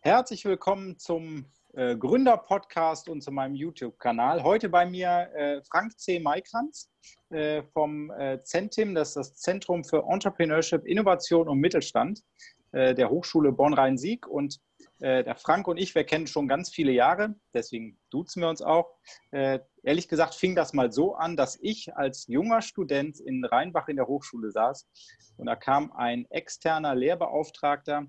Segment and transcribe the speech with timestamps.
[0.00, 4.44] Herzlich willkommen zum äh, Gründer-Podcast und zu meinem YouTube-Kanal.
[4.44, 6.20] Heute bei mir äh, Frank C.
[6.20, 6.88] Maikranz
[7.30, 12.22] äh, vom äh, CENTIM, das ist das Zentrum für Entrepreneurship, Innovation und Mittelstand
[12.70, 14.28] äh, der Hochschule Bonn-Rhein-Sieg.
[14.28, 14.60] Und
[15.00, 18.62] äh, der Frank und ich, wir kennen schon ganz viele Jahre, deswegen duzen wir uns
[18.62, 18.94] auch.
[19.32, 23.96] Ehrlich gesagt fing das mal so an, dass ich als junger Student in Rheinbach in
[23.96, 24.88] der Hochschule saß
[25.38, 28.06] und da kam ein externer Lehrbeauftragter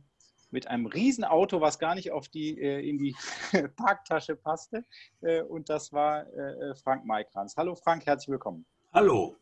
[0.52, 3.16] mit einem Riesenauto, was gar nicht auf die, äh, in die
[3.76, 4.85] Parktasche passte.
[5.22, 7.55] Äh, und das war äh, Frank Maikranz.
[7.58, 8.66] Hallo Frank, herzlich willkommen.
[8.94, 9.35] Hallo,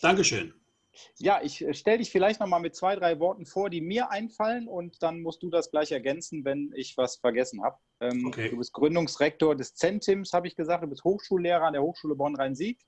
[0.00, 0.54] Dankeschön.
[1.16, 4.66] Ja, ich stelle dich vielleicht noch mal mit zwei, drei Worten vor, die mir einfallen
[4.66, 7.76] und dann musst du das gleich ergänzen, wenn ich was vergessen habe.
[8.00, 8.48] Ähm, okay.
[8.50, 10.82] Du bist Gründungsrektor des Zentims, habe ich gesagt.
[10.82, 12.80] Du bist Hochschullehrer an der Hochschule Bonn-Rhein-Sieg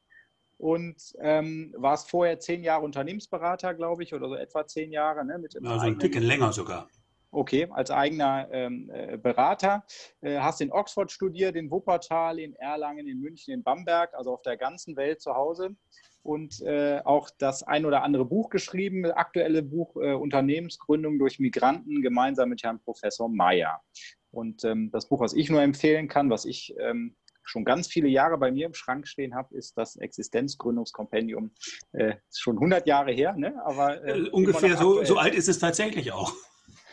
[0.58, 5.24] und ähm, warst vorher zehn Jahre Unternehmensberater, glaube ich, oder so etwa zehn Jahre.
[5.24, 6.88] Ne, mit also ein Ticken länger sogar.
[7.32, 9.84] Okay, als eigener ähm, äh, Berater.
[10.20, 14.42] Äh, hast in Oxford studiert, in Wuppertal, in Erlangen, in München, in Bamberg, also auf
[14.42, 15.76] der ganzen Welt zu Hause.
[16.22, 22.02] Und äh, auch das ein oder andere Buch geschrieben, aktuelle Buch äh, Unternehmensgründung durch Migranten
[22.02, 23.80] gemeinsam mit Herrn Professor Meyer.
[24.30, 28.08] Und ähm, das Buch, was ich nur empfehlen kann, was ich ähm, schon ganz viele
[28.08, 31.52] Jahre bei mir im Schrank stehen habe, ist das Existenzgründungskompendium.
[31.92, 33.54] Äh, ist schon 100 Jahre her, ne?
[33.64, 36.32] aber äh, ungefähr so, so alt ist es tatsächlich auch.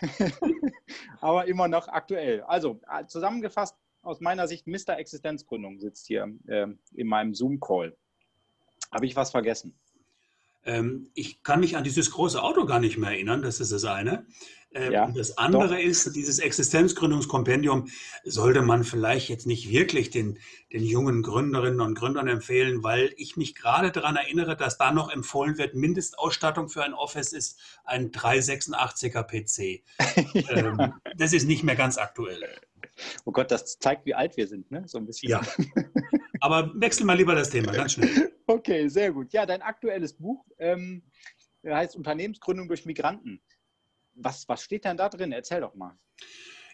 [1.22, 2.42] aber immer noch aktuell.
[2.44, 4.98] Also äh, zusammengefasst, aus meiner Sicht, Mr.
[4.98, 7.98] Existenzgründung sitzt hier äh, in meinem Zoom-Call.
[8.92, 9.78] Habe ich was vergessen?
[10.68, 13.86] Ähm, ich kann mich an dieses große Auto gar nicht mehr erinnern, das ist das
[13.86, 14.28] eine.
[14.74, 15.78] Ähm, ja, das andere doch.
[15.78, 17.88] ist, dieses Existenzgründungskompendium
[18.26, 20.40] sollte man vielleicht jetzt nicht wirklich den,
[20.74, 25.10] den jungen Gründerinnen und Gründern empfehlen, weil ich mich gerade daran erinnere, dass da noch
[25.10, 29.84] empfohlen wird, Mindestausstattung für ein Office ist ein 386er PC.
[30.50, 32.44] ähm, das ist nicht mehr ganz aktuell.
[33.24, 34.84] Oh Gott, das zeigt, wie alt wir sind, ne?
[34.86, 35.30] So ein bisschen.
[35.30, 35.42] Ja.
[36.42, 38.34] Aber wechsel mal lieber das Thema, ganz schnell.
[38.50, 39.34] Okay, sehr gut.
[39.34, 41.04] Ja, dein aktuelles Buch ähm,
[41.66, 43.44] heißt Unternehmensgründung durch Migranten.
[44.14, 45.34] Was, was steht denn da drin?
[45.34, 46.00] Erzähl doch mal.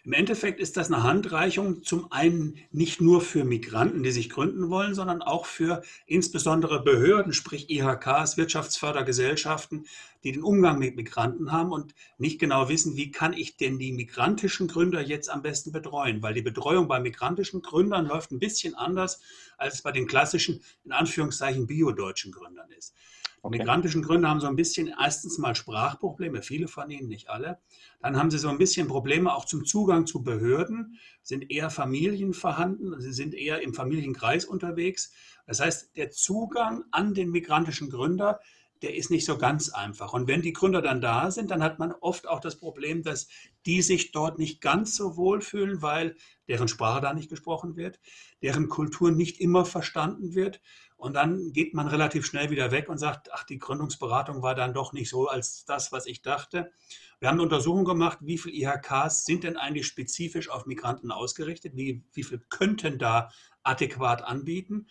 [0.04, 4.68] Im Endeffekt ist das eine Handreichung zum einen nicht nur für Migranten, die sich gründen
[4.68, 9.86] wollen, sondern auch für insbesondere Behörden, sprich IHKs, Wirtschaftsfördergesellschaften,
[10.22, 13.92] die den Umgang mit Migranten haben und nicht genau wissen, wie kann ich denn die
[13.92, 18.74] migrantischen Gründer jetzt am besten betreuen, weil die Betreuung bei migrantischen Gründern läuft ein bisschen
[18.74, 19.22] anders,
[19.56, 22.94] als es bei den klassischen, in Anführungszeichen, biodeutschen Gründern ist.
[23.44, 23.58] Okay.
[23.58, 27.58] Migrantischen Gründer haben so ein bisschen erstens mal Sprachprobleme, viele von ihnen, nicht alle.
[28.00, 32.32] Dann haben sie so ein bisschen Probleme auch zum Zugang zu Behörden, sind eher Familien
[32.32, 35.12] vorhanden, sie sind eher im Familienkreis unterwegs.
[35.46, 38.40] Das heißt, der Zugang an den migrantischen Gründer,
[38.80, 40.14] der ist nicht so ganz einfach.
[40.14, 43.28] Und wenn die Gründer dann da sind, dann hat man oft auch das Problem, dass
[43.66, 46.16] die sich dort nicht ganz so wohl fühlen, weil
[46.48, 48.00] deren Sprache da nicht gesprochen wird,
[48.42, 50.62] deren Kultur nicht immer verstanden wird
[51.04, 54.72] und dann geht man relativ schnell wieder weg und sagt, ach, die Gründungsberatung war dann
[54.72, 56.72] doch nicht so als das, was ich dachte.
[57.20, 61.76] Wir haben eine Untersuchung gemacht, wie viele IHKs sind denn eigentlich spezifisch auf Migranten ausgerichtet?
[61.76, 63.30] Wie, wie viel könnten da
[63.64, 64.86] adäquat anbieten?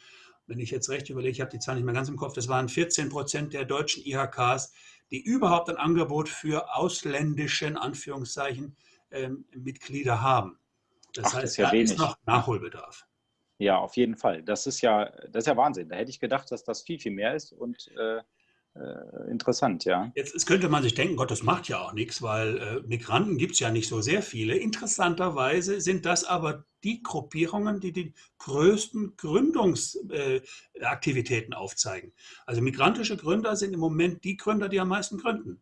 [0.45, 2.47] Wenn ich jetzt recht überlege, ich habe die Zahl nicht mehr ganz im Kopf, das
[2.47, 4.71] waren 14 Prozent der deutschen IHKs,
[5.09, 8.77] die überhaupt ein Angebot für ausländischen Anführungszeichen
[9.09, 10.59] ähm, Mitglieder haben.
[11.13, 11.91] Das Ach, heißt, das ist ja da wenig.
[11.91, 13.07] ist noch Nachholbedarf.
[13.57, 14.43] Ja, auf jeden Fall.
[14.43, 15.89] Das ist ja, das ist ja Wahnsinn.
[15.89, 18.21] Da hätte ich gedacht, dass das viel, viel mehr ist und äh,
[18.75, 20.11] äh, interessant, ja.
[20.15, 23.53] Jetzt, könnte man sich denken, Gott, das macht ja auch nichts, weil äh, Migranten gibt
[23.53, 24.55] es ja nicht so sehr viele.
[24.55, 32.13] Interessanterweise sind das aber die Gruppierungen, die die größten Gründungsaktivitäten äh, aufzeigen.
[32.47, 35.61] Also migrantische Gründer sind im Moment die Gründer, die am meisten gründen.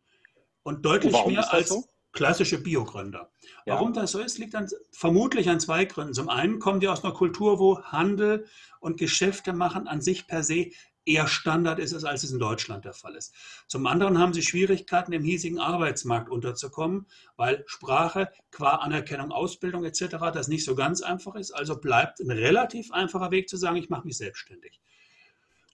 [0.64, 1.70] Und deutlich mehr als.
[1.70, 1.84] So?
[2.12, 3.32] Klassische Biogründer.
[3.66, 3.76] Ja.
[3.76, 6.14] Warum das so ist, liegt dann vermutlich an zwei Gründen.
[6.14, 8.46] Zum einen kommen die aus einer Kultur, wo Handel
[8.80, 10.72] und Geschäfte machen an sich per se
[11.06, 13.34] eher Standard ist, als es in Deutschland der Fall ist.
[13.68, 17.08] Zum anderen haben sie Schwierigkeiten, im hiesigen Arbeitsmarkt unterzukommen,
[17.38, 20.18] weil Sprache qua Anerkennung, Ausbildung etc.
[20.34, 21.52] das nicht so ganz einfach ist.
[21.52, 24.80] Also bleibt ein relativ einfacher Weg zu sagen, ich mache mich selbstständig.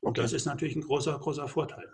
[0.07, 0.21] Und okay.
[0.21, 1.85] das ist natürlich ein großer, großer Vorteil.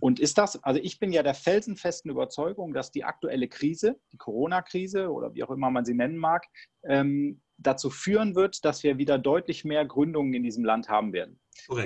[0.00, 4.16] Und ist das, also ich bin ja der felsenfesten Überzeugung, dass die aktuelle Krise, die
[4.16, 6.46] Corona-Krise oder wie auch immer man sie nennen mag,
[6.82, 11.38] ähm, dazu führen wird, dass wir wieder deutlich mehr Gründungen in diesem Land haben werden.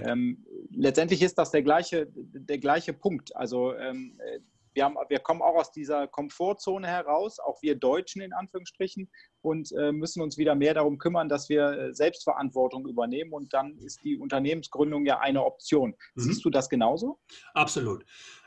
[0.07, 3.37] Ähm, letztendlich ist das der gleiche, der gleiche Punkt.
[3.37, 4.19] Also ähm,
[4.79, 9.11] wir, haben, wir kommen auch aus dieser Komfortzone heraus, auch wir Deutschen in Anführungsstrichen,
[9.41, 13.33] und äh, müssen uns wieder mehr darum kümmern, dass wir äh, Selbstverantwortung übernehmen.
[13.33, 15.97] Und dann ist die Unternehmensgründung ja eine Option.
[16.15, 16.21] Mhm.
[16.21, 17.19] Siehst du das genauso?
[17.55, 18.05] Absolut.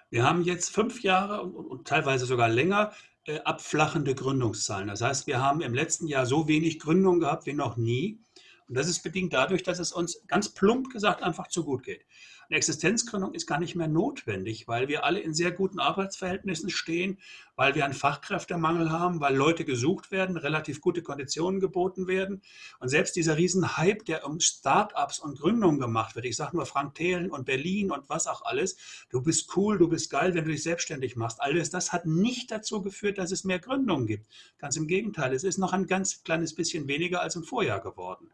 [0.09, 2.93] Wir haben jetzt fünf Jahre und, und teilweise sogar länger
[3.25, 4.87] äh, abflachende Gründungszahlen.
[4.87, 8.21] Das heißt, wir haben im letzten Jahr so wenig Gründungen gehabt wie noch nie.
[8.69, 12.05] Und das ist bedingt dadurch, dass es uns ganz plump gesagt einfach zu gut geht.
[12.51, 17.17] Eine Existenzgründung ist gar nicht mehr notwendig, weil wir alle in sehr guten Arbeitsverhältnissen stehen,
[17.55, 22.41] weil wir einen Fachkräftemangel haben, weil Leute gesucht werden, relativ gute Konditionen geboten werden.
[22.81, 26.95] Und selbst dieser Riesenhype, der um Start-ups und Gründungen gemacht wird, ich sage nur Frank
[26.95, 28.75] Thelen und Berlin und was auch alles,
[29.09, 31.41] du bist cool, du bist geil, wenn du dich selbstständig machst.
[31.41, 34.27] Alles das hat nicht dazu geführt, dass es mehr Gründungen gibt.
[34.57, 38.29] Ganz im Gegenteil, es ist noch ein ganz kleines bisschen weniger als im Vorjahr geworden.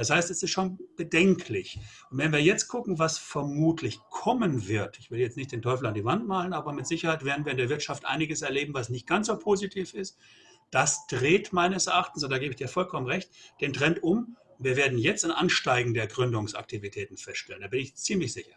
[0.00, 1.78] Das heißt, es ist schon bedenklich.
[2.10, 5.84] Und wenn wir jetzt gucken, was vermutlich kommen wird, ich will jetzt nicht den Teufel
[5.84, 8.88] an die Wand malen, aber mit Sicherheit werden wir in der Wirtschaft einiges erleben, was
[8.88, 10.16] nicht ganz so positiv ist.
[10.70, 13.30] Das dreht meines Erachtens, und da gebe ich dir vollkommen recht,
[13.60, 14.38] den Trend um.
[14.58, 17.60] Wir werden jetzt ein Ansteigen der Gründungsaktivitäten feststellen.
[17.60, 18.56] Da bin ich ziemlich sicher.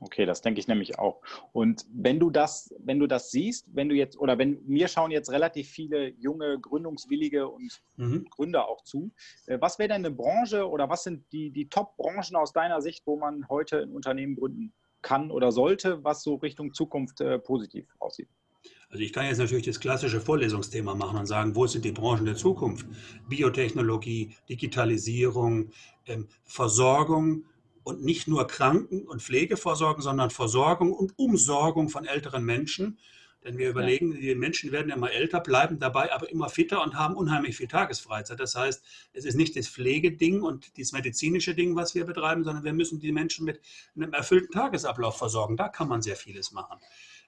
[0.00, 1.20] Okay, das denke ich nämlich auch.
[1.52, 5.10] Und wenn du das, wenn du das siehst, wenn du jetzt, oder wenn mir schauen
[5.10, 8.26] jetzt relativ viele junge, gründungswillige und mhm.
[8.30, 9.10] Gründer auch zu,
[9.46, 13.06] äh, was wäre denn eine Branche oder was sind die, die Top-Branchen aus deiner Sicht,
[13.06, 14.72] wo man heute ein Unternehmen gründen
[15.02, 18.28] kann oder sollte, was so Richtung Zukunft äh, positiv aussieht?
[18.90, 22.24] Also ich kann jetzt natürlich das klassische Vorlesungsthema machen und sagen, wo sind die Branchen
[22.24, 22.86] der Zukunft?
[23.28, 25.70] Biotechnologie, Digitalisierung,
[26.06, 27.44] ähm, Versorgung,
[27.88, 32.98] und nicht nur Kranken- und Pflegeversorgung, sondern Versorgung und Umsorgung von älteren Menschen.
[33.42, 37.16] Denn wir überlegen, die Menschen werden immer älter, bleiben dabei aber immer fitter und haben
[37.16, 38.40] unheimlich viel Tagesfreizeit.
[38.40, 42.62] Das heißt, es ist nicht das Pflegeding und das medizinische Ding, was wir betreiben, sondern
[42.62, 43.58] wir müssen die Menschen mit
[43.96, 45.56] einem erfüllten Tagesablauf versorgen.
[45.56, 46.78] Da kann man sehr vieles machen.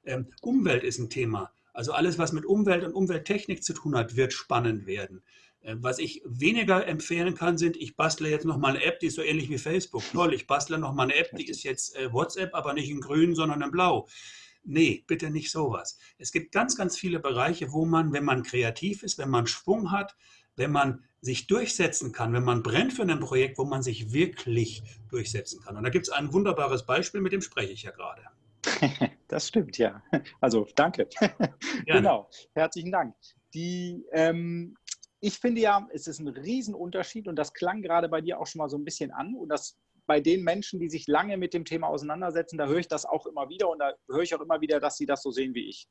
[0.04, 1.52] Ähm, Umwelt ist ein Thema.
[1.72, 5.22] Also alles, was mit Umwelt und Umwelttechnik zu tun hat, wird spannend werden.
[5.62, 9.06] Äh, was ich weniger empfehlen kann, sind, ich bastle jetzt noch mal eine App, die
[9.06, 10.02] ist so ähnlich wie Facebook.
[10.12, 13.00] Toll, ich bastle noch mal eine App, die ist jetzt äh, WhatsApp, aber nicht in
[13.00, 14.08] grün, sondern in blau.
[14.62, 15.98] Nee, bitte nicht sowas.
[16.18, 19.90] Es gibt ganz, ganz viele Bereiche, wo man, wenn man kreativ ist, wenn man Schwung
[19.90, 20.16] hat,
[20.56, 24.82] wenn man sich durchsetzen kann, wenn man brennt für ein Projekt, wo man sich wirklich
[25.08, 25.76] durchsetzen kann.
[25.76, 28.22] Und da gibt es ein wunderbares Beispiel, mit dem spreche ich ja gerade.
[29.28, 30.02] Das stimmt, ja.
[30.40, 31.08] Also danke.
[31.86, 33.14] Genau, herzlichen Dank.
[33.54, 34.76] Die, ähm,
[35.20, 38.60] ich finde ja, es ist ein Riesenunterschied und das klang gerade bei dir auch schon
[38.60, 41.64] mal so ein bisschen an und das bei den Menschen, die sich lange mit dem
[41.64, 44.60] Thema auseinandersetzen, da höre ich das auch immer wieder und da höre ich auch immer
[44.60, 45.88] wieder, dass sie das so sehen wie ich.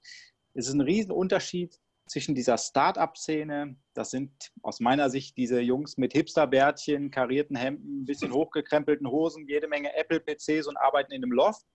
[0.54, 4.32] Es ist ein Riesenunterschied zwischen dieser Start-up-Szene, das sind
[4.64, 9.96] aus meiner Sicht diese Jungs mit Hipsterbärtchen, karierten Hemden, ein bisschen hochgekrempelten Hosen, jede Menge
[9.96, 11.66] Apple-PCs und arbeiten in einem Loft,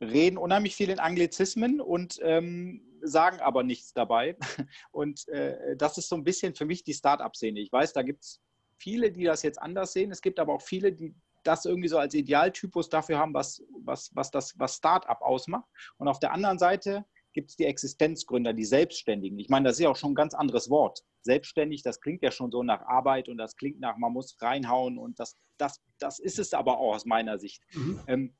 [0.00, 4.36] reden unheimlich viel in Anglizismen und ähm, sagen aber nichts dabei.
[4.90, 7.60] Und äh, das ist so ein bisschen für mich die Start-up-Szene.
[7.60, 8.40] Ich weiß, da gibt es
[8.78, 10.10] viele, die das jetzt anders sehen.
[10.10, 11.14] Es gibt aber auch viele, die
[11.44, 15.68] das irgendwie so als Idealtypus dafür haben, was, was, was das was Start-up ausmacht.
[15.98, 17.04] Und auf der anderen Seite
[17.34, 19.38] gibt es die Existenzgründer, die Selbstständigen.
[19.38, 21.04] Ich meine, das ist ja auch schon ein ganz anderes Wort.
[21.22, 24.98] Selbstständig, das klingt ja schon so nach Arbeit und das klingt nach, man muss reinhauen
[24.98, 27.62] und das, das, das ist es aber auch aus meiner Sicht.
[27.72, 28.00] Mhm.
[28.06, 28.36] Ähm,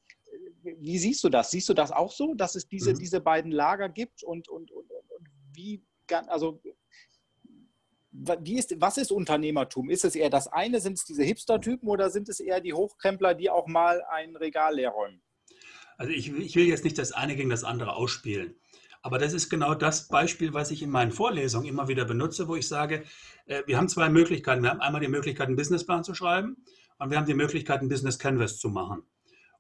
[0.65, 1.51] wie siehst du das?
[1.51, 2.99] Siehst du das auch so, dass es diese, mhm.
[2.99, 5.83] diese beiden Lager gibt und, und, und, und wie,
[6.29, 6.61] also
[8.13, 9.91] wie ist, was ist Unternehmertum?
[9.91, 13.35] Ist es eher das eine, sind es diese Hipster-Typen oder sind es eher die Hochkrempler,
[13.35, 15.21] die auch mal ein Regal leer räumen?
[15.97, 18.57] Also ich, ich, will jetzt nicht das eine gegen das andere ausspielen.
[19.03, 22.57] Aber das ist genau das Beispiel, was ich in meinen Vorlesungen immer wieder benutze, wo
[22.57, 23.05] ich sage,
[23.47, 24.63] äh, wir haben zwei Möglichkeiten.
[24.63, 26.65] Wir haben einmal die Möglichkeit, einen Businessplan zu schreiben
[26.99, 29.03] und wir haben die Möglichkeit, einen Business Canvas zu machen.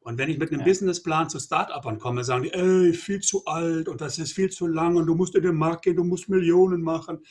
[0.04, 0.66] Und wenn ich mit einem ja.
[0.66, 4.66] Businessplan zu Start-upern komme, sagen die, ey, viel zu alt und das ist viel zu
[4.66, 7.25] lang und du musst in den Markt gehen, du musst Millionen machen.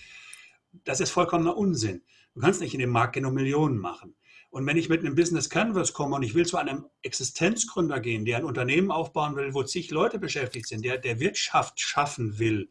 [0.84, 2.02] Das ist vollkommener Unsinn.
[2.34, 4.16] Du kannst nicht in den Markt gehen und Millionen machen.
[4.50, 8.26] Und wenn ich mit einem Business Canvas komme und ich will zu einem Existenzgründer gehen,
[8.26, 12.70] der ein Unternehmen aufbauen will, wo zig Leute beschäftigt sind, der, der Wirtschaft schaffen will,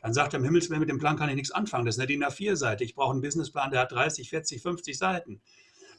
[0.00, 1.86] dann sagt er, im Himmelswillen, mit dem Plan kann ich nichts anfangen.
[1.86, 2.82] Das ist eine DIN A4-Seite.
[2.82, 5.40] Ich brauche einen Businessplan, der hat 30, 40, 50 Seiten.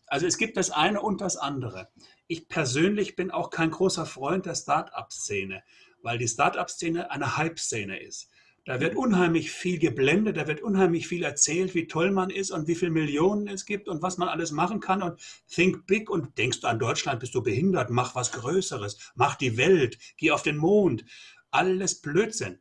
[0.07, 1.87] Also es gibt das eine und das andere.
[2.27, 5.63] Ich persönlich bin auch kein großer Freund der Start-up-Szene,
[6.01, 8.29] weil die Start-up-Szene eine Hype-Szene ist.
[8.65, 12.67] Da wird unheimlich viel geblendet, da wird unheimlich viel erzählt, wie toll man ist und
[12.67, 15.03] wie viele Millionen es gibt und was man alles machen kann.
[15.03, 19.35] Und think big und denkst du an Deutschland, bist du behindert, mach was Größeres, mach
[19.35, 21.05] die Welt, geh auf den Mond.
[21.51, 22.57] Alles Blödsinn.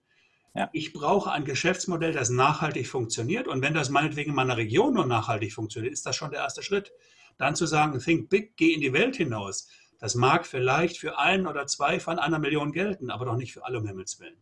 [0.54, 0.68] Ja.
[0.75, 3.49] Ich brauche ein Geschäftsmodell, das nachhaltig funktioniert.
[3.49, 6.62] Und wenn das meinetwegen in meiner Region nur nachhaltig funktioniert, ist das schon der erste
[6.62, 6.92] Schritt.
[7.38, 9.68] Dann zu sagen, think big, geh in die Welt hinaus.
[9.98, 13.64] Das mag vielleicht für einen oder zwei von einer Million gelten, aber doch nicht für
[13.64, 14.36] alle um Himmels Willen.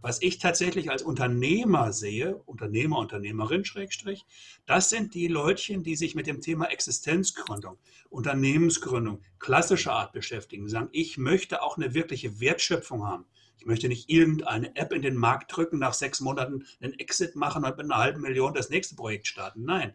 [0.00, 4.26] Was ich tatsächlich als Unternehmer sehe, Unternehmer, Unternehmerin, Schrägstrich,
[4.66, 7.78] das sind die Leutchen, die sich mit dem Thema Existenzgründung,
[8.10, 13.26] Unternehmensgründung, klassischer Art beschäftigen, sagen, ich möchte auch eine wirkliche Wertschöpfung haben.
[13.58, 17.64] Ich möchte nicht irgendeine App in den Markt drücken, nach sechs Monaten einen Exit machen
[17.64, 19.64] und mit einer halben Million das nächste Projekt starten.
[19.64, 19.94] Nein.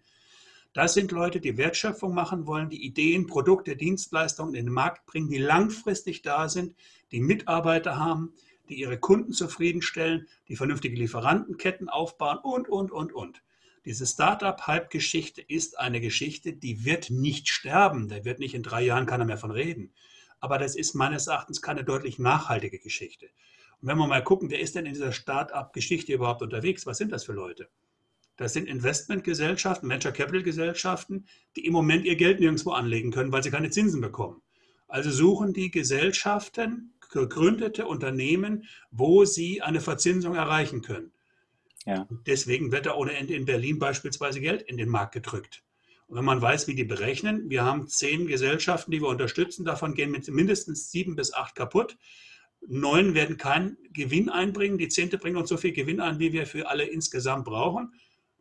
[0.78, 5.28] Das sind Leute, die Wertschöpfung machen wollen, die Ideen, Produkte, Dienstleistungen in den Markt bringen,
[5.28, 6.76] die langfristig da sind,
[7.12, 8.36] die Mitarbeiter haben,
[8.70, 13.42] die ihre Kunden zufriedenstellen, die vernünftige Lieferantenketten aufbauen und, und, und, und.
[13.86, 18.08] Diese Startup-Hype-Geschichte ist eine Geschichte, die wird nicht sterben.
[18.08, 19.96] Da wird nicht in drei Jahren keiner mehr von reden.
[20.42, 23.26] Aber das ist meines Erachtens keine deutlich nachhaltige Geschichte.
[23.82, 26.86] Und wenn wir mal gucken, wer ist denn in dieser Start-up-Geschichte überhaupt unterwegs?
[26.86, 27.68] Was sind das für Leute?
[28.38, 31.26] Das sind Investmentgesellschaften, Venture Capital Gesellschaften,
[31.56, 34.42] die im Moment ihr Geld nirgendwo anlegen können, weil sie keine Zinsen bekommen.
[34.88, 41.12] Also suchen die Gesellschaften gegründete Unternehmen, wo sie eine Verzinsung erreichen können.
[41.86, 42.08] Ja.
[42.26, 45.64] Deswegen wird da ohne Ende in Berlin beispielsweise Geld in den Markt gedrückt.
[46.08, 49.94] Und wenn man weiß, wie die berechnen, wir haben zehn Gesellschaften, die wir unterstützen, davon
[49.94, 51.98] gehen mindestens sieben bis acht kaputt.
[52.66, 56.46] Neun werden keinen Gewinn einbringen, die zehnte bringt uns so viel Gewinn ein, wie wir
[56.46, 57.94] für alle insgesamt brauchen.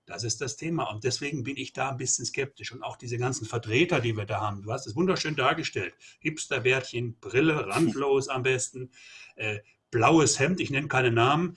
[0.07, 0.85] Das ist das Thema.
[0.85, 2.73] Und deswegen bin ich da ein bisschen skeptisch.
[2.73, 4.63] Und auch diese ganzen Vertreter, die wir da haben.
[4.63, 5.95] Du hast es wunderschön dargestellt.
[6.21, 8.91] Hipsterbärtchen, Brille, randlos am besten,
[9.35, 9.59] äh,
[9.91, 11.57] blaues Hemd, ich nenne keine Namen.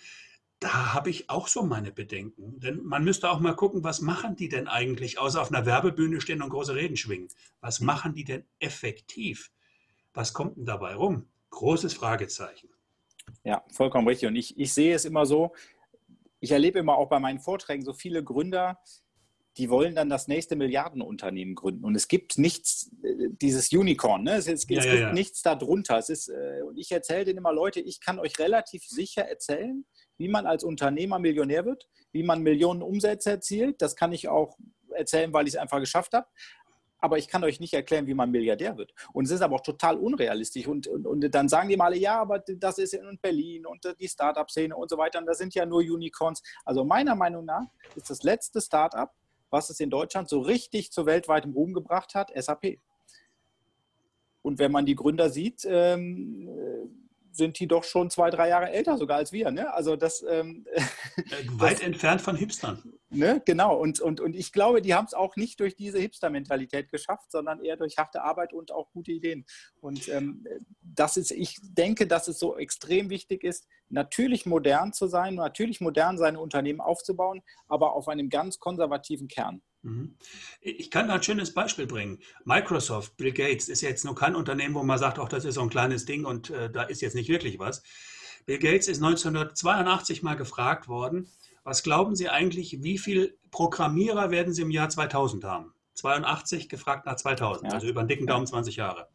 [0.59, 2.59] Da habe ich auch so meine Bedenken.
[2.59, 6.19] Denn man müsste auch mal gucken, was machen die denn eigentlich, außer auf einer Werbebühne
[6.19, 7.29] stehen und große Reden schwingen.
[7.61, 9.51] Was machen die denn effektiv?
[10.13, 11.27] Was kommt denn dabei rum?
[11.51, 12.69] Großes Fragezeichen.
[13.43, 14.27] Ja, vollkommen richtig.
[14.27, 15.53] Und ich, ich sehe es immer so,
[16.39, 18.79] ich erlebe immer auch bei meinen Vorträgen so viele Gründer,
[19.57, 21.83] die wollen dann das nächste Milliardenunternehmen gründen.
[21.83, 24.35] Und es gibt nichts, äh, dieses Unicorn, ne?
[24.35, 25.13] es, es, ja, es ja, gibt ja.
[25.13, 25.97] nichts darunter.
[25.97, 29.85] Es ist, äh, und ich erzähle denen immer, Leute, ich kann euch relativ sicher erzählen,
[30.17, 33.81] wie man als Unternehmer Millionär wird, wie man Millionen Umsätze erzielt.
[33.81, 34.57] Das kann ich auch
[34.91, 36.27] erzählen, weil ich es einfach geschafft habe
[36.99, 38.93] aber ich kann euch nicht erklären, wie man Milliardär wird.
[39.13, 40.67] Und es ist aber auch total unrealistisch.
[40.67, 44.07] Und, und, und dann sagen die mal, ja, aber das ist in Berlin und die
[44.07, 45.19] Startup-Szene und so weiter.
[45.19, 46.43] Und das sind ja nur Unicorns.
[46.65, 49.09] Also meiner Meinung nach ist das letzte Startup,
[49.49, 52.79] was es in Deutschland so richtig zu weltweitem Ruhm gebracht hat, SAP.
[54.41, 56.49] Und wenn man die Gründer sieht, ähm,
[57.39, 59.49] sind die doch schon zwei, drei Jahre älter sogar als wir.
[59.49, 59.73] Ne?
[59.73, 60.81] Also das, ähm, äh,
[61.53, 62.93] Weit das, entfernt von Hipstern.
[63.09, 63.41] Ne?
[63.45, 63.75] Genau.
[63.75, 67.63] Und, und, und ich glaube, die haben es auch nicht durch diese Hipster-Mentalität geschafft, sondern
[67.63, 69.45] eher durch harte Arbeit und auch gute Ideen.
[69.81, 70.45] Und ähm,
[70.81, 75.81] das ist, ich denke, dass es so extrem wichtig ist, natürlich modern zu sein, natürlich
[75.81, 79.63] modern seine Unternehmen aufzubauen, aber auf einem ganz konservativen Kern.
[79.81, 80.15] Mhm.
[80.61, 82.19] Ich kann da ein schönes Beispiel bringen.
[82.43, 85.61] Microsoft, Bill Gates ist jetzt nur kein Unternehmen, wo man sagt, auch das ist so
[85.61, 87.83] ein kleines Ding und äh, da ist jetzt nicht wirklich was.
[88.45, 91.27] Bill Gates ist 1982 mal gefragt worden,
[91.63, 95.73] was glauben Sie eigentlich, wie viele Programmierer werden Sie im Jahr 2000 haben?
[95.93, 97.75] 82 gefragt nach 2000, ja.
[97.75, 99.09] also über einen dicken Daumen 20 Jahre.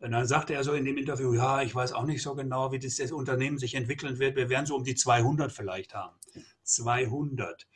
[0.00, 2.72] Und dann sagte er so in dem Interview, ja, ich weiß auch nicht so genau,
[2.72, 4.36] wie das, das Unternehmen sich entwickeln wird.
[4.36, 6.16] Wir werden so um die 200 vielleicht haben.
[6.64, 7.66] 200.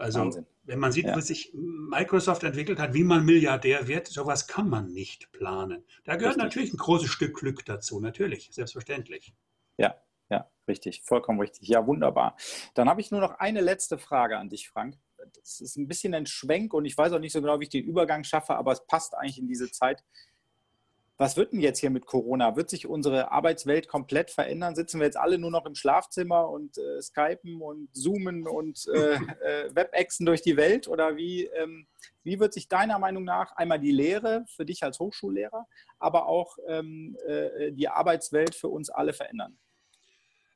[0.00, 0.46] Also Wahnsinn.
[0.64, 1.16] wenn man sieht, ja.
[1.16, 5.84] was sich Microsoft entwickelt hat, wie man Milliardär wird, sowas kann man nicht planen.
[6.04, 6.42] Da gehört richtig.
[6.42, 9.34] natürlich ein großes Stück Glück dazu, natürlich, selbstverständlich.
[9.76, 9.94] Ja,
[10.30, 11.68] ja, richtig, vollkommen richtig.
[11.68, 12.36] Ja, wunderbar.
[12.74, 14.96] Dann habe ich nur noch eine letzte Frage an dich, Frank.
[15.34, 17.70] Das ist ein bisschen ein Schwenk und ich weiß auch nicht so genau, wie ich
[17.70, 20.02] den Übergang schaffe, aber es passt eigentlich in diese Zeit
[21.20, 22.56] was wird denn jetzt hier mit Corona?
[22.56, 24.74] Wird sich unsere Arbeitswelt komplett verändern?
[24.74, 29.16] Sitzen wir jetzt alle nur noch im Schlafzimmer und äh, skypen und zoomen und äh,
[29.66, 30.88] äh, Webexen durch die Welt?
[30.88, 31.86] Oder wie, ähm,
[32.22, 35.66] wie wird sich deiner Meinung nach einmal die Lehre für dich als Hochschullehrer,
[35.98, 39.58] aber auch ähm, äh, die Arbeitswelt für uns alle verändern?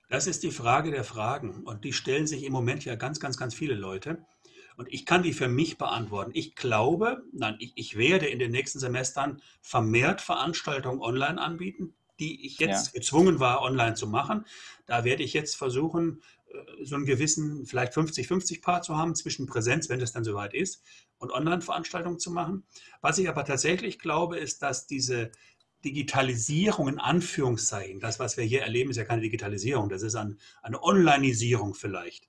[0.09, 3.37] Das ist die Frage der Fragen und die stellen sich im Moment ja ganz, ganz,
[3.37, 4.25] ganz viele Leute.
[4.77, 6.33] Und ich kann die für mich beantworten.
[6.35, 12.47] Ich glaube, nein, ich, ich werde in den nächsten Semestern vermehrt Veranstaltungen online anbieten, die
[12.47, 13.01] ich jetzt ja.
[13.01, 14.47] gezwungen war, online zu machen.
[14.87, 19.47] Da werde ich jetzt versuchen, äh, so einen gewissen, vielleicht 50-50 Paar zu haben zwischen
[19.47, 20.83] Präsenz, wenn das dann soweit ist,
[21.19, 22.65] und Online-Veranstaltungen zu machen.
[23.01, 25.31] Was ich aber tatsächlich glaube, ist, dass diese
[25.85, 30.39] Digitalisierung in Anführungszeichen, das, was wir hier erleben, ist ja keine Digitalisierung, das ist ein,
[30.63, 32.29] eine Onlineisierung vielleicht.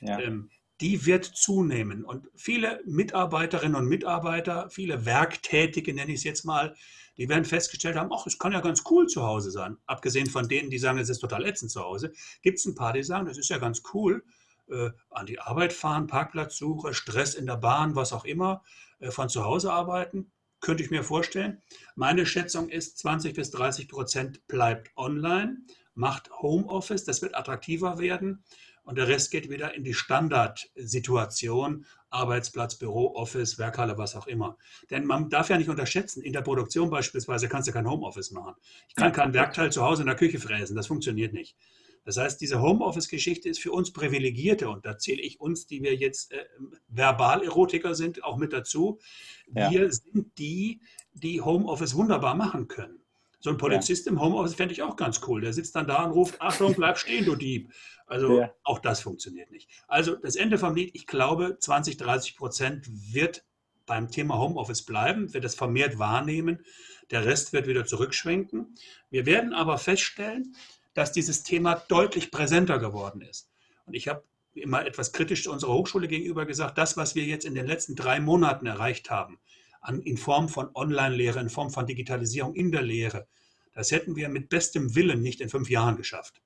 [0.00, 0.18] Ja.
[0.20, 0.50] Ähm,
[0.82, 2.04] die wird zunehmen.
[2.04, 6.74] Und viele Mitarbeiterinnen und Mitarbeiter, viele Werktätige, nenne ich es jetzt mal,
[7.16, 9.76] die werden festgestellt haben, ach, es kann ja ganz cool zu Hause sein.
[9.86, 12.12] Abgesehen von denen, die sagen, es ist total ätzend zu Hause,
[12.42, 14.24] gibt es ein paar, die sagen, das ist ja ganz cool.
[14.68, 18.64] Äh, an die Arbeit fahren, Parkplatzsuche, Stress in der Bahn, was auch immer,
[18.98, 21.62] äh, von zu Hause arbeiten, könnte ich mir vorstellen.
[21.94, 25.58] Meine Schätzung ist, 20 bis 30 Prozent bleibt online,
[25.94, 28.42] macht Homeoffice, das wird attraktiver werden
[28.84, 34.58] und der Rest geht wieder in die Standardsituation, Arbeitsplatz, Büro, Office, Werkhalle, was auch immer.
[34.90, 38.54] Denn man darf ja nicht unterschätzen, in der Produktion beispielsweise kannst du kein Homeoffice machen.
[38.88, 41.56] Ich kann kein Werkteil zu Hause in der Küche fräsen, das funktioniert nicht.
[42.04, 45.94] Das heißt, diese Homeoffice-Geschichte ist für uns Privilegierte und da zähle ich uns, die wir
[45.94, 46.44] jetzt äh,
[46.88, 48.98] Verbalerotiker sind, auch mit dazu.
[49.46, 49.90] Wir ja.
[49.90, 50.80] sind die,
[51.12, 53.02] die Homeoffice wunderbar machen können.
[53.42, 54.12] So ein Polizist ja.
[54.12, 55.40] im Homeoffice fände ich auch ganz cool.
[55.40, 57.72] Der sitzt dann da und ruft, Achtung, bleib stehen, du Dieb.
[58.06, 58.54] Also ja.
[58.62, 59.68] auch das funktioniert nicht.
[59.88, 63.44] Also das Ende vom Lied, ich glaube, 20, 30 Prozent wird
[63.84, 66.64] beim Thema Homeoffice bleiben, wird es vermehrt wahrnehmen.
[67.10, 68.76] Der Rest wird wieder zurückschwenken.
[69.10, 70.54] Wir werden aber feststellen,
[70.94, 73.50] dass dieses Thema deutlich präsenter geworden ist.
[73.86, 74.22] Und ich habe
[74.54, 78.20] immer etwas kritisch unserer Hochschule gegenüber gesagt, das, was wir jetzt in den letzten drei
[78.20, 79.40] Monaten erreicht haben,
[79.82, 83.26] an, in Form von Online-Lehre, in Form von Digitalisierung in der Lehre.
[83.74, 86.42] Das hätten wir mit bestem Willen nicht in fünf Jahren geschafft.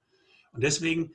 [0.52, 1.14] Und deswegen,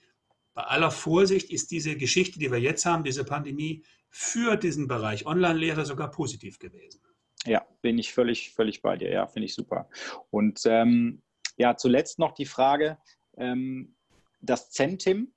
[0.54, 5.26] bei aller Vorsicht, ist diese Geschichte, die wir jetzt haben, diese Pandemie, für diesen Bereich
[5.26, 7.02] Online-Lehre sogar positiv gewesen.
[7.46, 9.10] Ja, bin ich völlig, völlig bei dir.
[9.10, 9.90] Ja, finde ich super.
[10.30, 11.22] Und ähm,
[11.58, 12.98] ja, zuletzt noch die Frage,
[13.38, 13.96] ähm,
[14.42, 15.34] das Centim,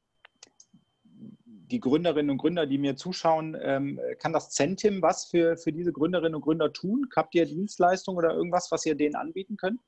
[1.71, 5.93] die Gründerinnen und Gründer, die mir zuschauen, ähm, kann das Centim was für, für diese
[5.93, 7.09] Gründerinnen und Gründer tun?
[7.15, 9.81] Habt ihr Dienstleistungen oder irgendwas, was ihr denen anbieten könnt?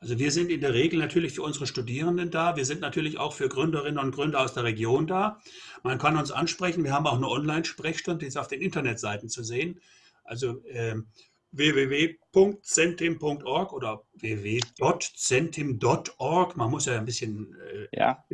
[0.00, 2.56] Also wir sind in der Regel natürlich für unsere Studierenden da.
[2.56, 5.40] Wir sind natürlich auch für Gründerinnen und Gründer aus der Region da.
[5.82, 6.84] Man kann uns ansprechen.
[6.84, 9.80] Wir haben auch eine Online-Sprechstunde, die ist auf den Internetseiten zu sehen.
[10.24, 10.94] Also äh,
[11.52, 16.56] www.centim.org oder www.centim.org.
[16.56, 18.24] Man muss ja ein bisschen äh, ja.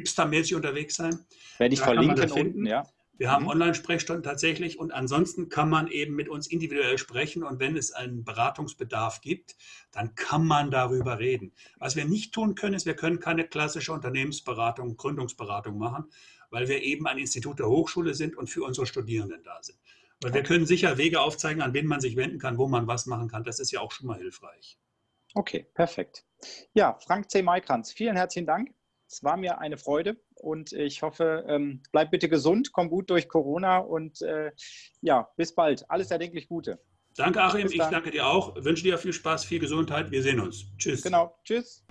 [0.54, 1.18] unterwegs sein.
[1.58, 2.86] Werde ich da verlinken unten, ja.
[3.16, 3.50] Wir haben mhm.
[3.50, 8.24] Online-Sprechstunden tatsächlich und ansonsten kann man eben mit uns individuell sprechen und wenn es einen
[8.24, 9.54] Beratungsbedarf gibt,
[9.92, 11.52] dann kann man darüber reden.
[11.78, 16.06] Was wir nicht tun können, ist, wir können keine klassische Unternehmensberatung, Gründungsberatung machen,
[16.50, 19.78] weil wir eben ein Institut der Hochschule sind und für unsere Studierenden da sind.
[20.22, 23.06] Weil wir können sicher Wege aufzeigen, an wen man sich wenden kann, wo man was
[23.06, 23.44] machen kann.
[23.44, 24.78] Das ist ja auch schon mal hilfreich.
[25.34, 26.24] Okay, perfekt.
[26.72, 27.42] Ja, Frank C.
[27.42, 28.70] Maikranz, vielen herzlichen Dank.
[29.08, 33.28] Es war mir eine Freude und ich hoffe, ähm, bleib bitte gesund, komm gut durch
[33.28, 34.52] Corona und äh,
[35.00, 35.88] ja, bis bald.
[35.90, 36.80] Alles erdenklich Gute.
[37.16, 37.68] Danke, Achim.
[37.70, 38.56] Ich danke dir auch.
[38.56, 40.10] Wünsche dir viel Spaß, viel Gesundheit.
[40.10, 40.66] Wir sehen uns.
[40.78, 41.02] Tschüss.
[41.02, 41.38] Genau.
[41.44, 41.83] Tschüss.